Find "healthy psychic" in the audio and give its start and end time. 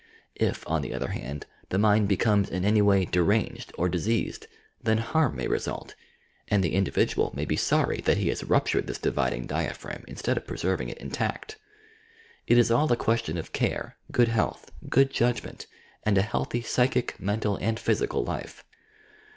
16.23-17.19